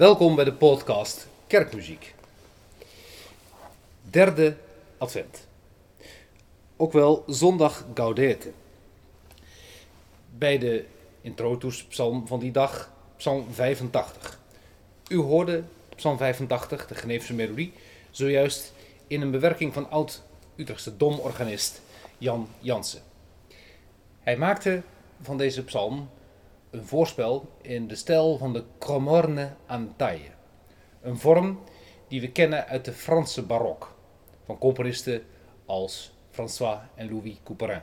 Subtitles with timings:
[0.00, 2.14] Welkom bij de podcast Kerkmuziek.
[4.02, 4.56] Derde
[4.98, 5.46] Advent.
[6.76, 8.52] Ook wel Zondag Gaudete.
[10.38, 10.84] Bij de
[11.20, 14.38] introductiepsalm van die dag, Psalm 85.
[15.08, 15.62] U hoorde
[15.96, 17.72] Psalm 85, de Geneefse melodie,
[18.10, 18.72] zojuist
[19.06, 21.80] in een bewerking van oud-Utrechtse domorganist
[22.18, 23.02] Jan Jansen.
[24.20, 24.82] Hij maakte
[25.22, 26.08] van deze psalm
[26.70, 30.30] een voorspel in de stijl van de Cromorne Antaille.
[31.02, 31.60] Een vorm
[32.08, 33.96] die we kennen uit de Franse barok,
[34.44, 35.22] van componisten
[35.66, 37.82] als François en Louis Couperin.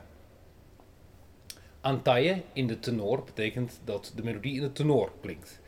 [1.80, 5.60] Antaille in de tenor betekent dat de melodie in de tenor klinkt.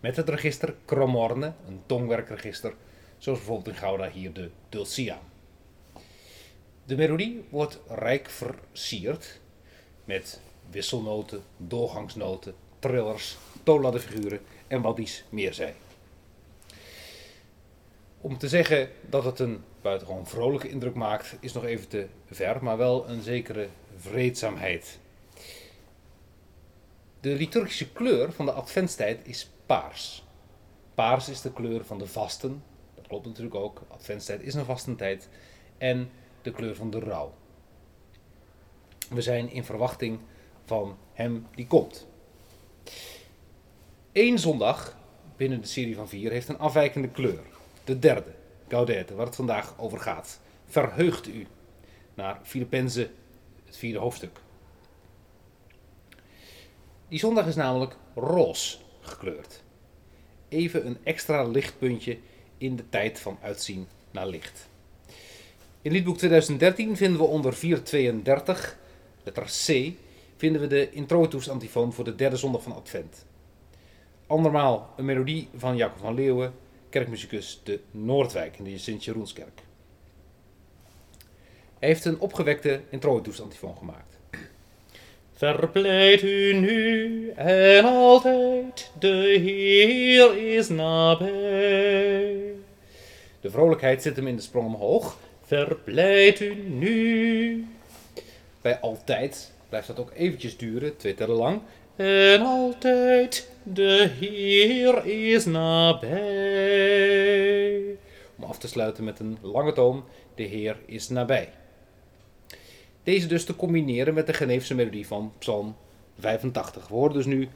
[0.00, 2.74] Met het register Cromorne, een tongwerkregister,
[3.18, 5.18] zoals bijvoorbeeld in Gouda hier de Dulcia.
[6.84, 9.40] De melodie wordt rijk versierd
[10.04, 12.54] met wisselnoten, doorgangsnoten,
[12.86, 13.36] trillers,
[14.00, 15.74] figuren en wat iets meer zijn.
[18.20, 22.64] Om te zeggen dat het een buitengewoon vrolijke indruk maakt, is nog even te ver,
[22.64, 24.98] maar wel een zekere vreedzaamheid.
[27.20, 30.24] De liturgische kleur van de adventstijd is paars.
[30.94, 32.62] Paars is de kleur van de vasten,
[32.94, 35.28] dat klopt natuurlijk ook, adventstijd is een vastentijd,
[35.78, 36.10] en
[36.42, 37.32] de kleur van de rouw.
[39.10, 40.18] We zijn in verwachting
[40.64, 42.06] van hem die komt.
[44.16, 44.96] Eén zondag
[45.36, 47.40] binnen de serie van vier heeft een afwijkende kleur.
[47.84, 48.34] De derde,
[48.68, 50.40] Gaudete, waar het vandaag over gaat.
[50.66, 51.46] Verheugt u
[52.14, 53.10] naar Filippenzen,
[53.64, 54.40] het vierde hoofdstuk.
[57.08, 59.62] Die zondag is namelijk roze gekleurd.
[60.48, 62.18] Even een extra lichtpuntje
[62.58, 64.68] in de tijd van uitzien naar licht.
[65.82, 68.78] In liedboek 2013 vinden we onder 432,
[69.22, 69.92] letter C,
[70.36, 73.24] vinden we de introitus antifoon voor de derde zondag van Advent.
[74.26, 76.54] Andermaal een melodie van Jacob van Leeuwen,
[76.88, 79.60] kerkmuzikus de Noordwijk in de Sint-Jeroenskerk.
[81.78, 84.18] Hij heeft een opgewekte introitus antifoon gemaakt.
[85.32, 92.54] Verpleit u nu en altijd, de Heer is nabij.
[93.40, 95.18] De vrolijkheid zit hem in de sprong omhoog.
[95.42, 97.66] Verpleit u nu.
[98.60, 101.60] Bij altijd blijft dat ook eventjes duren, twee tellen lang.
[101.96, 106.16] En altijd, de Heer is nabij.
[108.36, 110.04] Om af te sluiten met een lange toon,
[110.34, 111.50] de Heer is nabij.
[113.02, 115.76] Deze dus te combineren met de Geneefse melodie van Psalm
[116.18, 116.88] 85.
[116.88, 117.48] We horen dus nu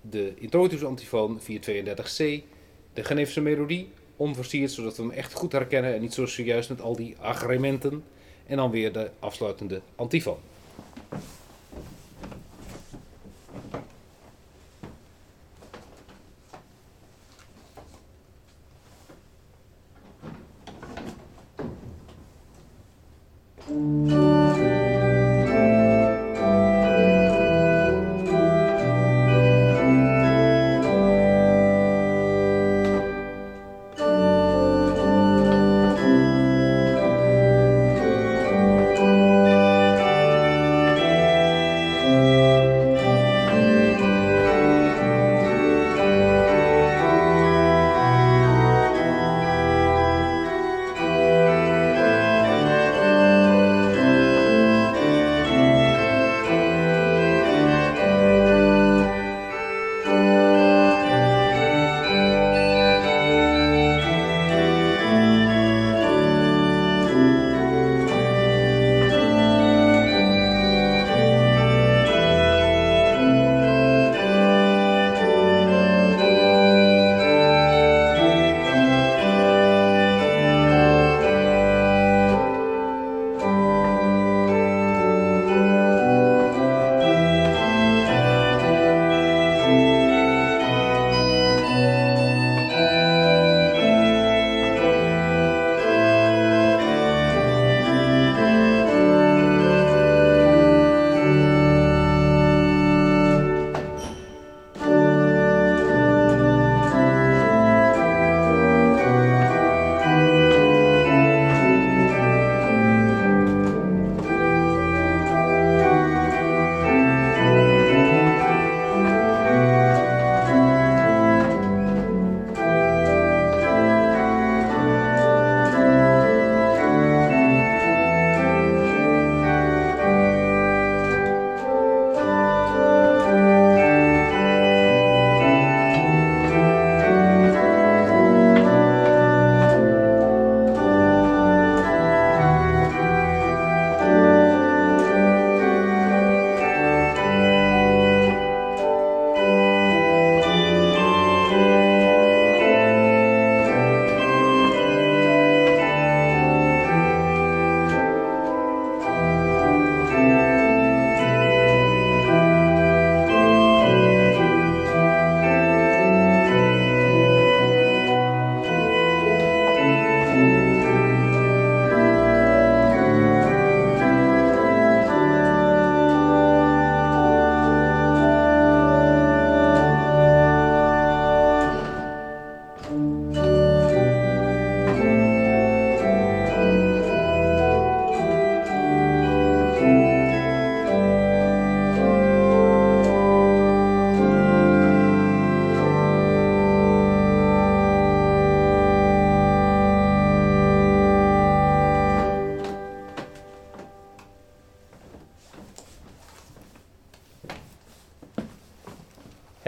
[0.00, 2.42] de introitus antifoon 432c,
[2.92, 6.80] de Geneefse melodie, onversierd, zodat we hem echt goed herkennen en niet zo serieus met
[6.80, 8.04] al die agrementen.
[8.46, 10.38] En dan weer de afsluitende antifoon.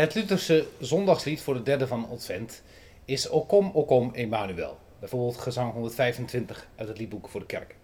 [0.00, 2.62] Het Lutherse zondagslied voor de derde van Advent
[3.04, 4.78] is O kom, O kom, Emmanuel.
[4.98, 7.76] Bijvoorbeeld gezang 125 uit het liedboek voor de kerk.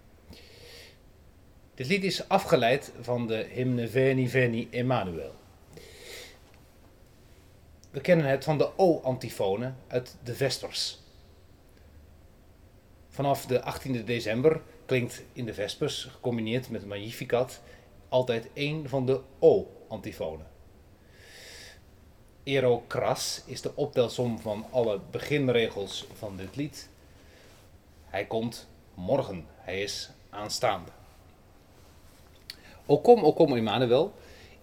[1.75, 5.31] Dit lied is afgeleid van de hymne Veni Veni Emmanuel.
[7.91, 10.99] We kennen het van de O-antifone uit de Vespers.
[13.09, 17.61] Vanaf de 18e december klinkt in de Vespers, gecombineerd met Magnificat,
[18.09, 20.56] altijd één van de O-antifonen.
[22.47, 26.89] Ero Kras is de optelsom van alle beginregels van dit lied.
[28.05, 30.91] Hij komt morgen, hij is aanstaande.
[32.85, 34.13] O kom, o kom Emmanuel,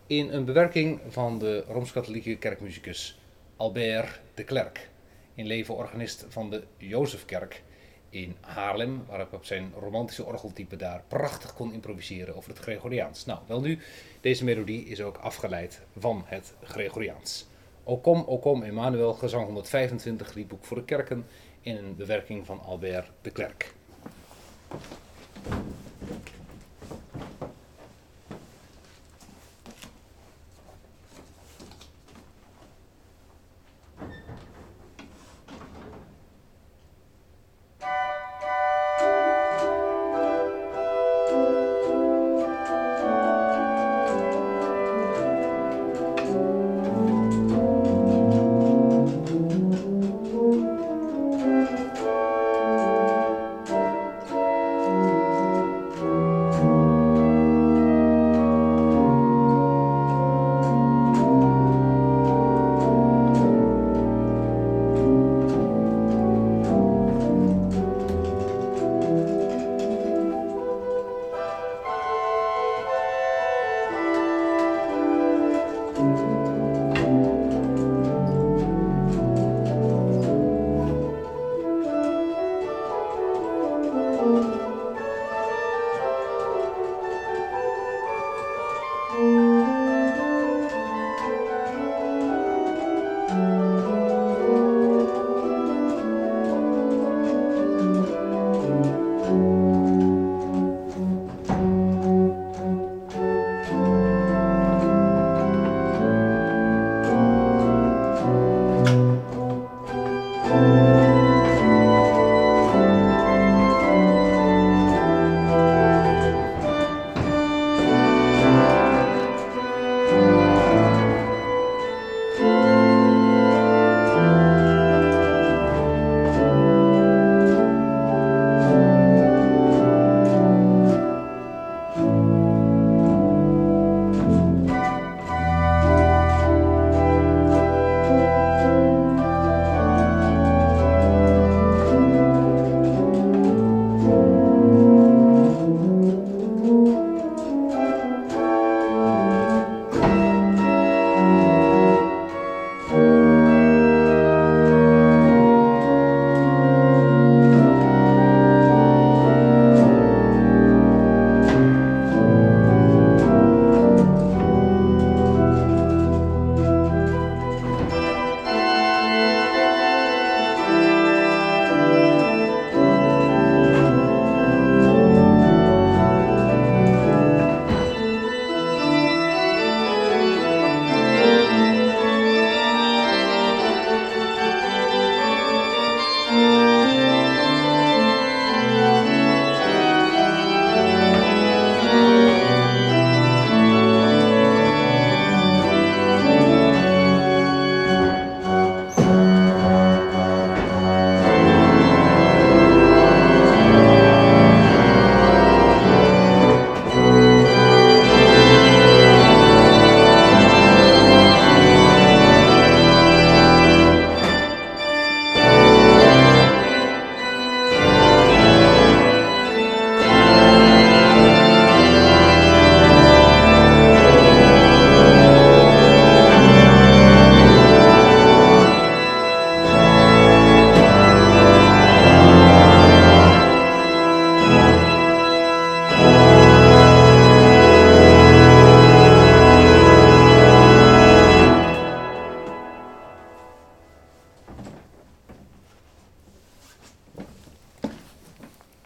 [0.06, 3.18] in een bewerking van de Rooms-Katholieke kerkmuzikus
[3.56, 4.90] Albert de Klerk,
[5.34, 7.62] in leven organist van de Jozefkerk
[8.10, 13.24] in Haarlem, waar ik op zijn romantische orgeltype daar prachtig kon improviseren over het Gregoriaans.
[13.24, 13.78] Nou, wel nu,
[14.20, 17.46] deze melodie is ook afgeleid van het Gregoriaans.
[17.84, 21.26] O kom, o kom, Emmanuel, gezang 125, liedboek voor de kerken,
[21.60, 23.74] in een bewerking van Albert de Klerk.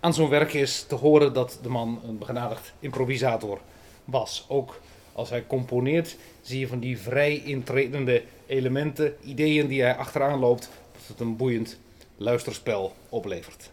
[0.08, 3.60] Aan zo'n werk is te horen dat de man een begenadigd improvisator
[4.04, 4.44] was.
[4.48, 4.80] Ook
[5.12, 10.70] Als hij componeert, zie je van die vrij intredende elementen, ideeën die hij achteraan loopt,
[10.92, 11.78] dat het een boeiend
[12.16, 13.70] luisterspel oplevert.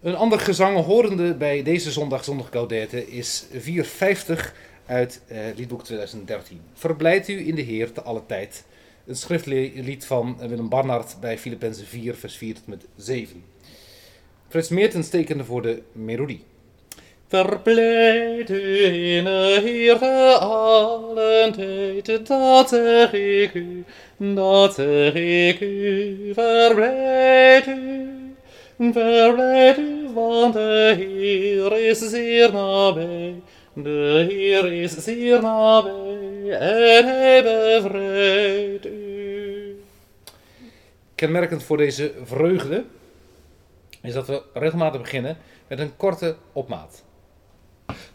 [0.00, 4.54] Een ander gezang horende bij deze zondag, zondag Gaudete, is 450
[4.86, 6.60] uit eh, liedboek 2013.
[6.74, 8.64] Verblijdt u in de Heer te alle tijd.
[9.06, 13.49] Een schriftlied van Willem Barnard bij Filippenzen 4, vers 4 tot met 7.
[14.50, 16.44] Frits Meertens tekende voor de melodie.
[17.28, 23.84] Verblijd u in de Heer te allen tijd, dat zeg ik u,
[24.16, 26.34] dat zeg ik u.
[26.34, 28.08] Verblijd u,
[28.92, 33.34] verblijd u, want de Heer is zeer nabij.
[33.72, 39.80] De Heer is zeer nabij en hij bevrijdt u.
[41.14, 42.84] Kenmerkend voor deze vreugde
[44.02, 47.04] is dat we regelmatig beginnen met een korte opmaat.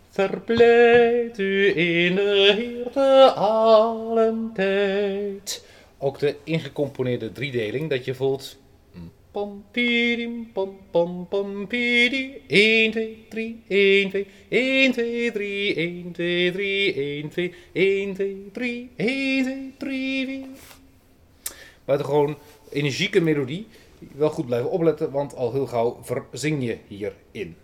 [0.09, 5.65] Verblijd u in de Heer te allen tijd.
[5.97, 8.57] Ook de ingecomponeerde driedeling dat je voelt.
[9.31, 12.41] Pom, pidim, pom, pom, pom, pidi.
[12.47, 18.49] 1, 2, 3, 1, 2, 1, 2, 3, 1, 2, 3, 1, 2, 1, 2,
[18.51, 20.45] 3, 1, 2, 3, 4.
[21.85, 22.37] Buitengewoon
[22.71, 23.67] energieke melodie.
[24.13, 27.55] Wel goed blijven opletten, want al heel gauw verzing je hierin.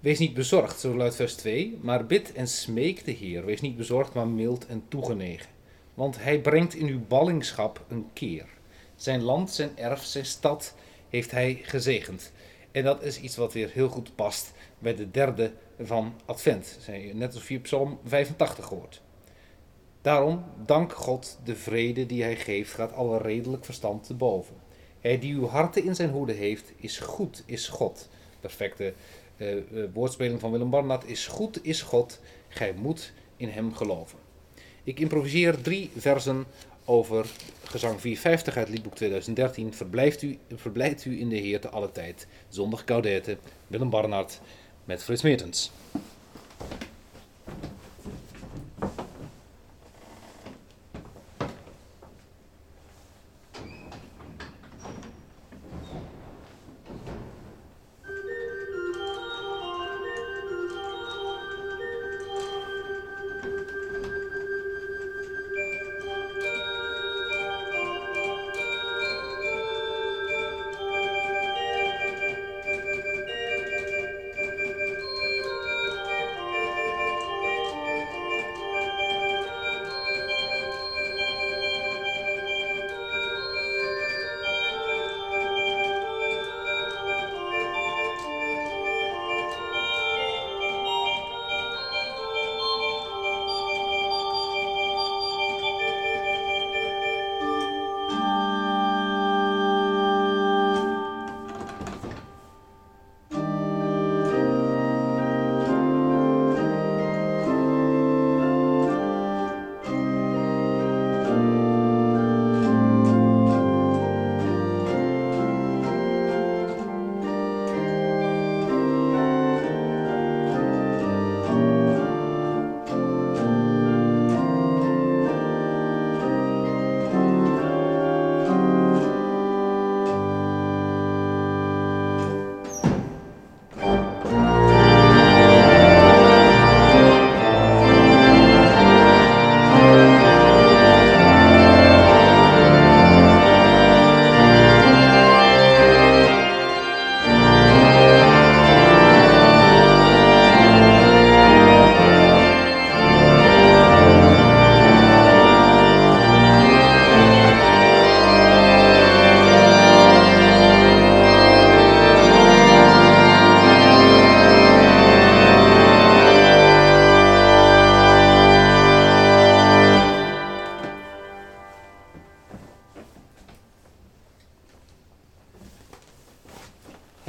[0.00, 3.44] Wees niet bezorgd, zo luidt vers 2, maar bid en smeek de Heer.
[3.44, 5.50] Wees niet bezorgd, maar mild en toegenegen.
[5.94, 8.46] Want hij brengt in uw ballingschap een keer.
[8.96, 10.74] Zijn land, zijn erf, zijn stad
[11.08, 12.32] heeft hij gezegend.
[12.72, 16.78] En dat is iets wat weer heel goed past bij de derde van Advent.
[17.12, 19.02] Net als via Psalm 85 gehoord.
[20.06, 24.54] Daarom, dank God, de vrede die hij geeft, gaat alle redelijk verstand te boven.
[25.00, 28.08] Hij die uw harten in zijn hoede heeft, is goed, is God.
[28.40, 28.94] Perfecte
[29.36, 32.20] uh, uh, woordspeling van Willem Barnard is goed, is God.
[32.48, 34.18] Gij moet in hem geloven.
[34.84, 36.44] Ik improviseer drie versen
[36.84, 37.26] over
[37.64, 39.74] gezang 450 uit liedboek 2013.
[39.74, 42.26] Verblijft u, u in de Heer te alle tijd.
[42.48, 43.36] Zondag Gaudete,
[43.66, 44.40] Willem Barnard
[44.84, 45.70] met Frits Meertens.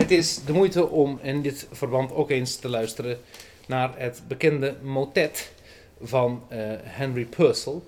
[0.08, 3.20] Het is de moeite om in dit verband ook eens te luisteren
[3.66, 5.52] naar het bekende motet
[6.02, 7.80] van uh, Henry Purcell.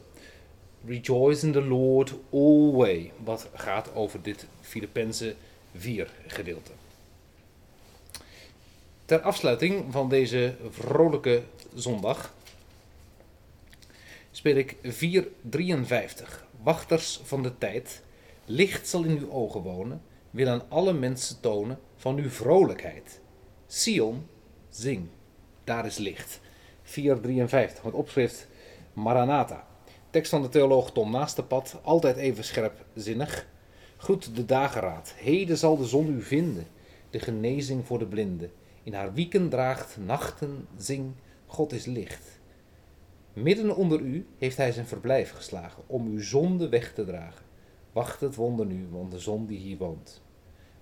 [0.86, 3.08] Rejoice in the Lord always.
[3.23, 5.36] Wat gaat over dit Filippenzen
[5.75, 6.71] 4 gedeelte.
[9.05, 11.43] Ter afsluiting van deze vrolijke
[11.75, 12.34] zondag
[14.32, 16.45] speel ik 453.
[16.62, 18.01] Wachters van de tijd.
[18.45, 20.01] Licht zal in uw ogen wonen.
[20.31, 23.21] Wil aan alle mensen tonen van uw vrolijkheid.
[23.67, 24.27] Sion,
[24.69, 25.07] zing.
[25.63, 26.39] daar is licht.
[26.81, 28.47] 453, met opschrift
[28.93, 29.67] Maranatha.
[30.09, 33.47] Tekst van de theoloog Tom Naastenpad, altijd even scherpzinnig.
[33.97, 36.67] Groet de dageraad, heden zal de zon u vinden,
[37.09, 38.51] de genezing voor de blinden.
[38.83, 41.13] In haar wieken draagt nachten, zing,
[41.45, 42.39] God is licht.
[43.33, 47.45] Midden onder u heeft hij zijn verblijf geslagen, om uw zonde weg te dragen.
[47.99, 50.21] Wacht het wonder nu, want de zon die hier woont.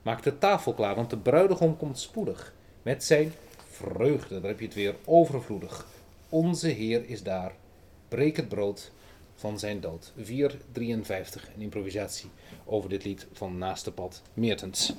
[0.02, 2.54] Maak de tafel klaar, want de bruidegom komt spoedig.
[2.82, 3.32] Met zijn
[3.70, 5.88] vreugde, daar heb je het weer, overvloedig.
[6.30, 7.56] Onze Heer is daar.
[8.08, 8.92] Breek het brood
[9.36, 10.14] van zijn dood.
[10.18, 12.30] 453, een improvisatie
[12.66, 14.94] over dit lied van Naast Pad Meertens.